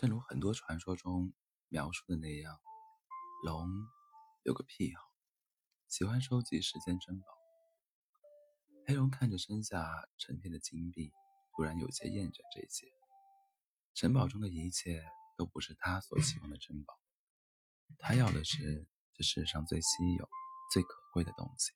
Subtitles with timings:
[0.00, 1.30] 正如很多传说中
[1.68, 2.58] 描述的那样，
[3.44, 3.68] 龙
[4.44, 5.02] 有个癖好，
[5.90, 7.26] 喜欢收集世间珍宝。
[8.86, 11.12] 黑龙看着身下成片的金币，
[11.54, 12.90] 突然有些厌倦这些。
[13.92, 15.04] 城堡中的一切
[15.36, 16.98] 都不是他所希望的珍宝，
[17.98, 20.26] 他要的是这世上最稀有、
[20.72, 21.72] 最可贵的东西，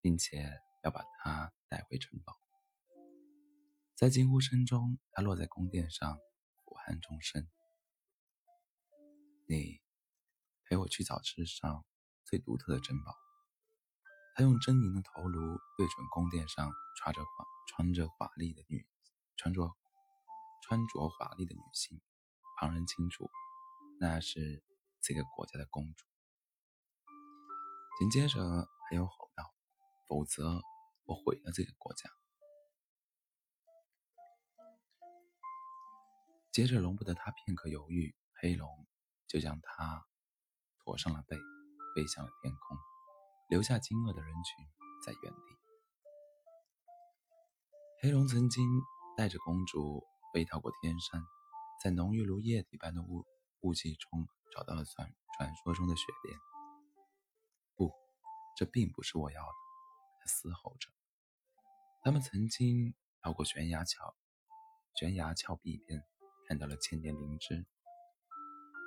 [0.00, 0.50] 并且
[0.82, 2.36] 要把它带回城堡。
[3.94, 6.18] 在惊呼声中，他落在宫殿上，
[6.92, 7.48] 俯瞰众生。
[9.48, 9.80] 你
[10.64, 11.84] 陪我去找世上
[12.24, 13.14] 最独特的珍宝。
[14.34, 15.40] 他用狰狞的头颅
[15.76, 17.28] 对准宫殿上穿着华
[17.68, 18.86] 穿着华丽的女
[19.36, 19.70] 穿着
[20.62, 22.00] 穿着华丽的女性，
[22.58, 23.30] 旁人清楚，
[23.98, 24.62] 那是
[25.02, 26.06] 这个国家的公主。
[27.98, 29.54] 紧接着，还有吼道
[30.08, 30.62] ：“否则，
[31.04, 32.10] 我毁了这个国家。”
[36.52, 38.68] 接着，容不得他片刻犹豫，黑龙
[39.26, 40.06] 就将他
[40.84, 41.38] 驮上了背，
[41.94, 42.76] 飞向了天空，
[43.48, 44.66] 留下惊愕的人群
[45.02, 45.38] 在原地。
[48.02, 48.62] 黑龙曾经
[49.16, 51.22] 带着公主飞逃过天山，
[51.82, 53.24] 在浓郁如液体般的雾
[53.60, 56.38] 雾气中找到了传传说中的雪莲。
[57.76, 57.90] 不，
[58.58, 59.54] 这并不是我要的，
[60.20, 60.90] 他嘶吼着。
[62.02, 64.14] 他们曾经绕过悬崖峭，
[64.94, 66.04] 悬崖峭壁边。
[66.52, 67.64] 看到了千年灵芝，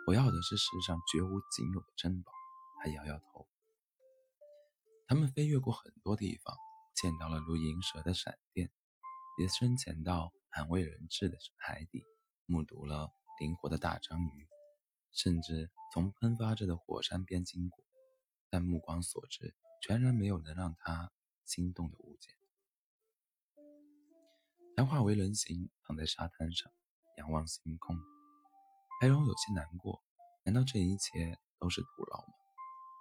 [0.06, 2.32] 我要的是世上绝无仅有的珍宝。
[2.78, 3.48] 他摇摇头。
[5.08, 6.56] 他们飞越过很多地方，
[6.94, 8.70] 见到了如银蛇的闪电，
[9.40, 12.06] 也深潜到罕为人知的海底，
[12.46, 14.48] 目睹了灵活的大章鱼，
[15.12, 17.84] 甚至从喷发着的火山边经过。
[18.52, 21.12] 但目光所至，全然没有能让他
[21.46, 22.32] 心动的物件。
[24.76, 26.72] 他化为人形，躺在沙滩上。
[27.18, 27.98] 仰望星空，
[29.02, 30.02] 黑龙有些难过。
[30.44, 32.34] 难道这一切都是徒劳吗？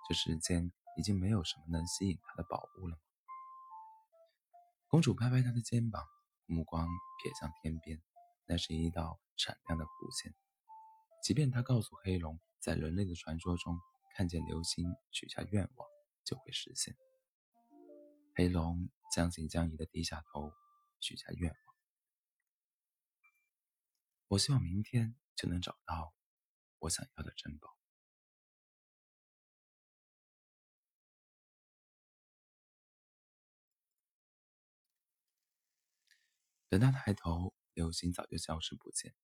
[0.09, 3.03] 这世间已经没有什么能吸引他的宝物了吗？
[4.89, 6.05] 公主拍拍他的肩膀，
[6.47, 8.01] 目光瞥向天边，
[8.47, 10.35] 那是一道闪亮的弧线。
[11.23, 13.79] 即便他告诉黑龙，在人类的传说中
[14.15, 15.89] 看见流星许下愿望
[16.25, 16.95] 就会实现，
[18.37, 20.53] 黑龙将信将疑地低下头，
[21.01, 21.74] 许下愿望。
[24.35, 26.13] 我希望明天就能找到
[26.81, 27.79] 我想要的珍宝。
[36.69, 39.15] 等他抬头，流星早就消失不见，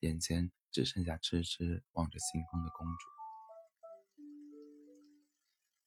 [0.00, 3.08] 眼前只剩下痴痴望着星空的公主。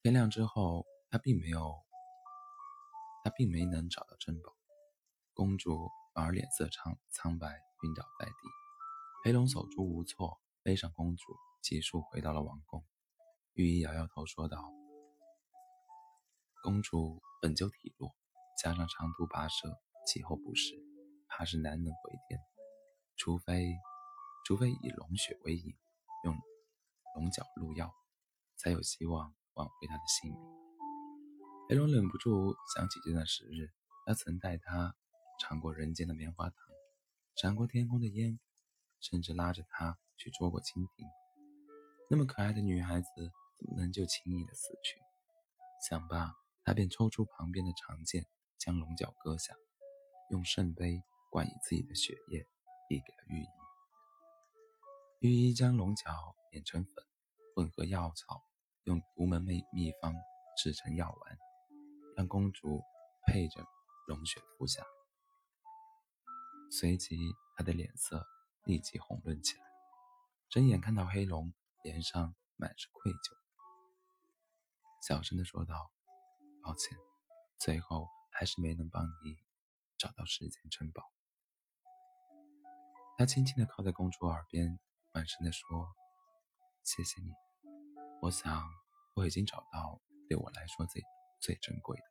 [0.02, 1.86] 天亮之后，他并没有，
[3.24, 4.58] 他并没能找到珍宝，
[5.36, 7.62] 公主反而脸色苍苍白。
[7.84, 8.63] 晕倒在地，
[9.26, 12.84] 黑龙手足无措，背上公主，急速回到了王宫。
[13.54, 14.70] 御医摇摇头说道
[16.62, 18.14] ：“公主本就体弱，
[18.62, 20.76] 加上长途跋涉，气候不适，
[21.30, 22.38] 怕是难能回天。
[23.16, 23.74] 除非，
[24.46, 25.74] 除非以龙血为引，
[26.26, 26.36] 用
[27.16, 27.94] 龙角入药，
[28.58, 30.42] 才有希望挽回她的性命。”
[31.70, 33.72] 黑龙忍不住想起这段时日，
[34.06, 34.94] 他曾带她
[35.40, 36.58] 尝过人间的棉花糖。
[37.38, 38.38] 闪过天空的烟，
[39.04, 41.06] 甚至拉着她去捉过蜻蜓。
[42.10, 43.08] 那么可爱的女孩子，
[43.60, 45.00] 怎么能就轻易的死去？
[45.90, 46.34] 想罢，
[46.64, 48.26] 他便抽出旁边的长剑，
[48.58, 49.54] 将龙角割下，
[50.30, 52.48] 用圣杯灌以自己的血液，
[52.88, 53.48] 递给了御医。
[55.20, 57.06] 御医将龙角碾成粉，
[57.54, 58.42] 混合药草，
[58.86, 60.14] 用独门秘秘方
[60.58, 61.38] 制成药丸，
[62.16, 62.82] 让公主
[63.26, 63.66] 配着
[64.08, 64.82] 龙血服下。
[66.72, 67.18] 随即，
[67.56, 68.26] 他的脸色
[68.66, 69.66] 立即红润起来，
[70.50, 71.54] 睁眼看到黑龙，
[71.84, 73.36] 脸上满是愧疚，
[75.02, 75.92] 小声的说道
[76.64, 76.98] ：“抱歉，
[77.60, 79.38] 最后还是没能帮你
[79.98, 81.12] 找到时间城堡。”
[83.18, 84.80] 他轻轻的靠在公主耳边，
[85.12, 85.94] 缓声的说
[86.84, 87.32] ：“谢谢你，
[88.22, 88.64] 我想
[89.16, 91.04] 我已经找到对我来说最
[91.40, 92.04] 最珍贵的，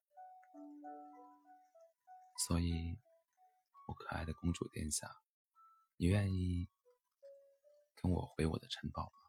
[2.46, 2.98] 所以。”
[3.88, 5.10] 我可爱的公主殿下，
[6.02, 6.68] 你愿意
[7.94, 9.21] 跟我回我的城堡吗？